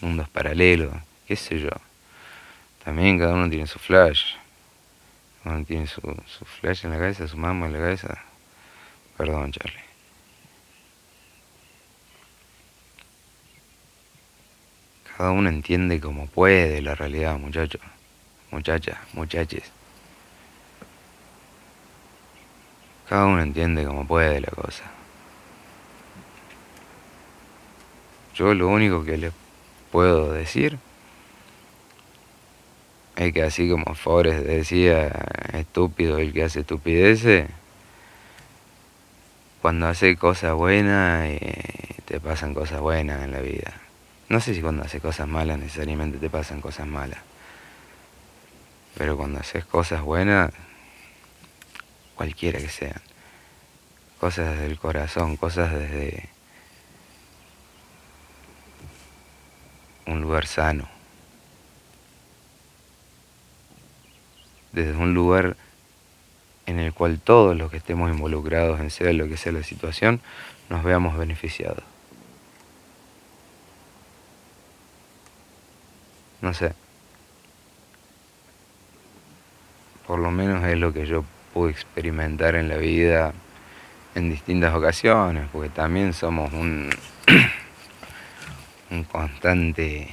mundos 0.00 0.28
paralelos, 0.28 0.92
qué 1.26 1.36
sé 1.36 1.58
yo. 1.58 1.70
También 2.84 3.18
cada 3.18 3.34
uno 3.34 3.48
tiene 3.48 3.66
su 3.66 3.78
flash. 3.78 4.34
Cada 5.42 5.56
uno 5.56 5.64
tiene 5.64 5.86
su, 5.86 6.00
flash 6.60 6.84
en 6.84 6.90
la 6.92 6.98
cabeza, 6.98 7.28
su 7.28 7.36
mamá 7.36 7.66
en 7.66 7.72
la 7.72 7.78
cabeza. 7.78 8.22
Perdón, 9.16 9.52
Charlie. 9.52 9.80
Cada 15.16 15.32
uno 15.32 15.50
entiende 15.50 16.00
como 16.00 16.26
puede 16.26 16.80
la 16.80 16.94
realidad, 16.94 17.36
muchachos, 17.38 17.82
muchachas, 18.50 18.96
muchaches. 19.12 19.64
Cada 23.06 23.26
uno 23.26 23.42
entiende 23.42 23.84
como 23.84 24.06
puede 24.06 24.40
la 24.40 24.50
cosa. 24.50 24.84
Yo 28.34 28.54
lo 28.54 28.68
único 28.68 29.04
que 29.04 29.18
les 29.18 29.32
puedo 29.90 30.32
decir 30.32 30.78
es 33.20 33.34
que 33.34 33.42
así 33.42 33.68
como 33.68 33.94
Forrest 33.94 34.46
decía, 34.46 35.12
estúpido 35.52 36.16
el 36.16 36.32
que 36.32 36.42
hace 36.42 36.60
estupideces, 36.60 37.50
cuando 39.60 39.88
hace 39.88 40.16
cosas 40.16 40.54
buenas 40.54 41.26
eh, 41.26 41.96
te 42.06 42.18
pasan 42.18 42.54
cosas 42.54 42.80
buenas 42.80 43.22
en 43.22 43.32
la 43.32 43.40
vida. 43.40 43.74
No 44.30 44.40
sé 44.40 44.54
si 44.54 44.62
cuando 44.62 44.84
haces 44.84 45.02
cosas 45.02 45.28
malas 45.28 45.58
necesariamente 45.58 46.16
te 46.16 46.30
pasan 46.30 46.62
cosas 46.62 46.86
malas. 46.86 47.18
Pero 48.96 49.18
cuando 49.18 49.40
haces 49.40 49.66
cosas 49.66 50.00
buenas, 50.00 50.50
cualquiera 52.14 52.58
que 52.58 52.70
sean, 52.70 53.02
cosas 54.18 54.52
desde 54.52 54.64
el 54.64 54.78
corazón, 54.78 55.36
cosas 55.36 55.74
desde 55.74 56.30
un 60.06 60.22
lugar 60.22 60.46
sano, 60.46 60.88
desde 64.72 64.96
un 64.96 65.14
lugar 65.14 65.56
en 66.66 66.78
el 66.78 66.92
cual 66.92 67.20
todos 67.20 67.56
los 67.56 67.70
que 67.70 67.78
estemos 67.78 68.10
involucrados 68.10 68.80
en 68.80 68.90
sea 68.90 69.12
lo 69.12 69.28
que 69.28 69.36
sea 69.36 69.52
la 69.52 69.62
situación, 69.62 70.20
nos 70.68 70.84
veamos 70.84 71.16
beneficiados. 71.16 71.82
No 76.40 76.54
sé. 76.54 76.72
Por 80.06 80.18
lo 80.18 80.30
menos 80.30 80.64
es 80.64 80.78
lo 80.78 80.92
que 80.92 81.06
yo 81.06 81.24
pude 81.52 81.70
experimentar 81.70 82.54
en 82.54 82.68
la 82.68 82.76
vida 82.76 83.32
en 84.14 84.30
distintas 84.30 84.74
ocasiones, 84.74 85.48
porque 85.52 85.68
también 85.68 86.12
somos 86.12 86.52
un, 86.52 86.90
un 88.90 89.04
constante 89.04 90.08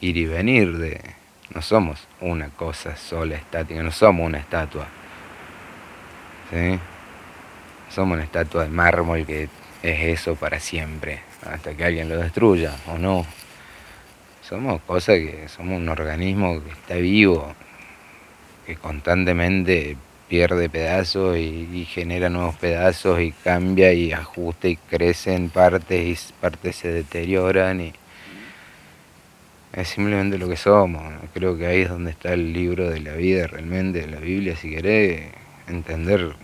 ir 0.00 0.16
y 0.16 0.26
venir 0.26 0.76
de... 0.78 1.21
No 1.54 1.60
somos 1.60 2.08
una 2.20 2.48
cosa 2.48 2.96
sola 2.96 3.36
estática, 3.36 3.82
no 3.82 3.90
somos 3.90 4.26
una 4.26 4.38
estatua. 4.38 4.86
¿sí? 6.50 6.78
Somos 7.90 8.14
una 8.16 8.24
estatua 8.24 8.64
de 8.64 8.70
mármol 8.70 9.26
que 9.26 9.48
es 9.82 10.20
eso 10.20 10.34
para 10.34 10.60
siempre, 10.60 11.20
hasta 11.44 11.74
que 11.74 11.84
alguien 11.84 12.08
lo 12.08 12.16
destruya 12.16 12.74
o 12.86 12.96
no. 12.96 13.26
Somos 14.48 14.80
cosas 14.82 15.18
que 15.18 15.48
somos 15.48 15.78
un 15.78 15.88
organismo 15.88 16.62
que 16.62 16.70
está 16.70 16.94
vivo, 16.94 17.54
que 18.66 18.76
constantemente 18.76 19.96
pierde 20.28 20.70
pedazos 20.70 21.36
y, 21.36 21.86
genera 21.90 22.30
nuevos 22.30 22.54
pedazos 22.56 23.20
y 23.20 23.32
cambia 23.32 23.92
y 23.92 24.12
ajusta 24.12 24.68
y 24.68 24.76
crece 24.76 25.34
en 25.34 25.50
partes 25.50 26.30
y 26.30 26.32
partes 26.40 26.76
se 26.76 26.88
deterioran 26.88 27.82
y 27.82 27.92
es 29.72 29.88
simplemente 29.88 30.38
lo 30.38 30.48
que 30.48 30.56
somos. 30.56 31.02
Creo 31.32 31.56
que 31.56 31.66
ahí 31.66 31.82
es 31.82 31.88
donde 31.88 32.10
está 32.10 32.34
el 32.34 32.52
libro 32.52 32.90
de 32.90 33.00
la 33.00 33.14
vida 33.14 33.46
realmente, 33.46 34.00
de 34.00 34.08
la 34.08 34.20
Biblia, 34.20 34.56
si 34.56 34.70
querés 34.70 35.32
entender 35.66 36.34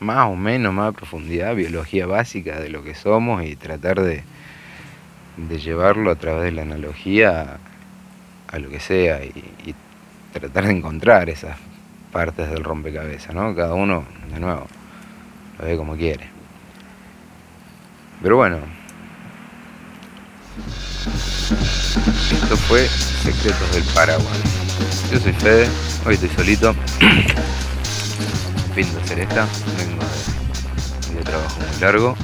más 0.00 0.28
o 0.28 0.36
menos, 0.36 0.74
más 0.74 0.90
a 0.90 0.92
profundidad, 0.92 1.54
biología 1.54 2.06
básica 2.06 2.60
de 2.60 2.68
lo 2.68 2.82
que 2.82 2.94
somos 2.94 3.44
y 3.44 3.56
tratar 3.56 4.00
de, 4.00 4.22
de 5.36 5.58
llevarlo 5.58 6.10
a 6.10 6.16
través 6.16 6.44
de 6.44 6.52
la 6.52 6.62
analogía 6.62 7.58
a, 8.48 8.58
lo 8.58 8.68
que 8.68 8.80
sea 8.80 9.24
y, 9.24 9.32
y 9.64 9.74
tratar 10.32 10.66
de 10.66 10.72
encontrar 10.72 11.30
esas 11.30 11.56
partes 12.10 12.50
del 12.50 12.64
rompecabezas, 12.64 13.34
¿no? 13.34 13.54
Cada 13.54 13.74
uno, 13.74 14.04
de 14.30 14.40
nuevo, 14.40 14.66
lo 15.58 15.64
ve 15.64 15.76
como 15.76 15.96
quiere. 15.96 16.28
Pero 18.22 18.36
bueno, 18.36 18.58
esto 21.52 22.56
fue 22.68 22.88
Secretos 23.22 23.70
del 23.72 23.84
Paraguay. 23.94 24.40
Yo 25.10 25.20
soy 25.20 25.32
Fede, 25.32 25.68
hoy 26.06 26.14
estoy 26.14 26.30
solito. 26.30 26.74
Fin 28.74 28.92
de 28.94 29.02
hacer 29.02 29.20
esta, 29.20 29.46
vengo 29.76 30.02
de, 31.10 31.14
de 31.18 31.24
trabajo 31.24 31.60
muy 31.60 31.80
largo, 31.80 32.16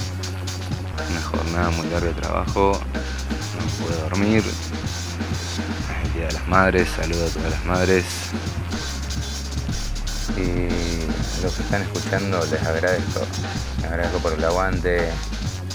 una 1.11 1.23
jornada 1.23 1.71
muy 1.71 1.87
larga 1.89 2.07
de 2.07 2.15
trabajo, 2.15 2.81
no 3.59 3.87
puedo 3.87 4.01
dormir. 4.09 4.43
El 6.05 6.13
Día 6.15 6.27
de 6.29 6.33
las 6.33 6.49
Madres, 6.49 6.89
saludo 6.97 7.27
a 7.27 7.29
todas 7.29 7.51
las 7.51 7.65
madres, 7.67 8.05
y 10.37 10.69
los 11.43 11.53
que 11.53 11.63
están 11.63 11.83
escuchando 11.83 12.45
les 12.51 12.63
agradezco. 12.63 13.21
Les 13.77 13.85
agradezco 13.85 14.19
por 14.19 14.33
el 14.33 14.45
aguante, 14.45 15.11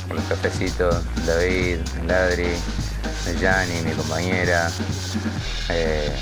por 0.07 0.17
los 0.17 0.25
cafecitos, 0.25 1.03
David, 1.27 1.77
Ladri, 2.07 2.49
Yanni, 3.31 3.81
mi 3.81 3.91
compañera, 3.91 4.69
eh, 5.69 6.13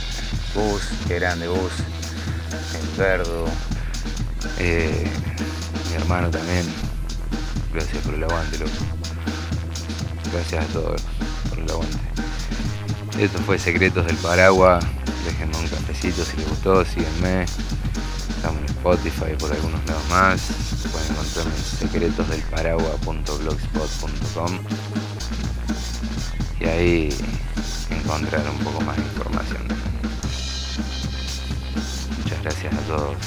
Gus, 0.53 0.83
qué 1.07 1.15
grande 1.15 1.47
Gus, 1.47 1.71
el 2.75 2.85
Verdu, 2.97 3.45
eh, 4.59 5.09
mi 5.89 5.95
hermano 5.95 6.29
también. 6.29 6.71
Gracias 7.73 8.03
por 8.03 8.13
el 8.13 8.23
aguante, 8.23 8.59
loco. 8.59 8.71
Gracias 10.31 10.63
a 10.63 10.67
todos 10.67 11.01
por 11.49 11.57
el 11.59 11.71
aguante. 11.71 11.97
Esto 13.19 13.39
fue 13.39 13.57
Secretos 13.57 14.05
del 14.05 14.17
Paraguas. 14.17 14.85
Déjenme 15.25 15.57
un 15.57 15.67
cafecito 15.67 16.23
si 16.23 16.37
les 16.37 16.47
gustó, 16.47 16.85
síganme. 16.85 17.45
Estamos 18.35 18.61
en 18.61 18.67
Spotify 18.69 19.33
por 19.39 19.51
algunos 19.51 19.83
lados 19.85 20.07
más. 20.09 20.41
Pueden 20.91 21.09
encontrarme 21.11 21.55
en 21.55 21.63
secretosdelparagua.blogspot.com 21.79 24.59
y 26.61 26.65
ahí 26.65 27.09
encontrar 27.89 28.47
un 28.49 28.59
poco 28.59 28.81
más 28.81 28.95
de 28.95 29.03
información. 29.03 29.61
Muchas 32.19 32.41
gracias 32.43 32.73
a 32.73 32.79
todos. 32.81 33.17